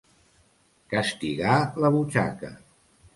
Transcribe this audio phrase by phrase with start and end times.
[0.93, 2.51] Castigar la butxaca.